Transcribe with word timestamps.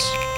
Universe. 0.00 0.29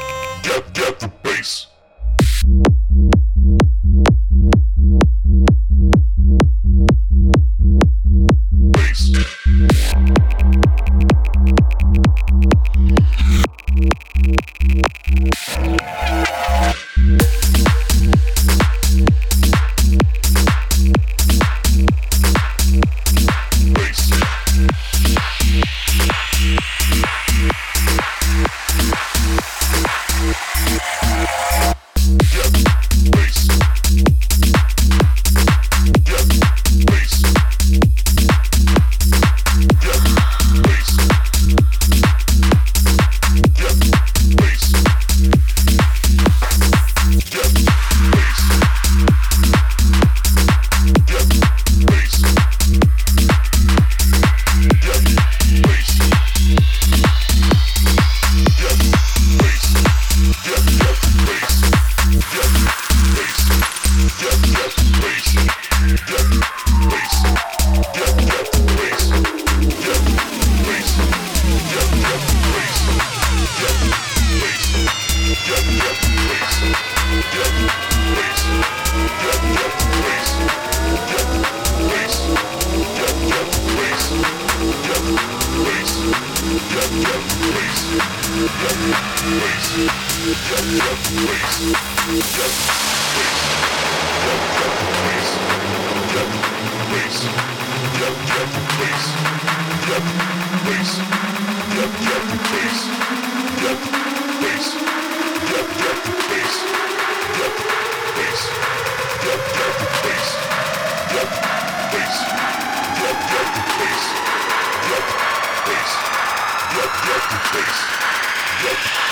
Get 118.62 119.02